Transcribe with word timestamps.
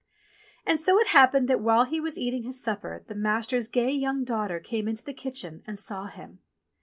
And 0.65 0.79
it 0.79 0.81
so 0.81 0.97
happened 1.09 1.47
that 1.47 1.59
while 1.61 1.83
he 1.83 1.99
was 2.01 2.17
eating 2.17 2.41
his 2.41 2.59
supper 2.59 3.03
the 3.05 3.13
master's 3.13 3.67
gay 3.67 3.91
young 3.91 4.23
daughter 4.23 4.59
came 4.59 4.87
into 4.87 5.03
the 5.03 5.13
kitchen 5.13 5.61
and 5.67 5.77
saw 5.77 6.07
him. 6.07 6.39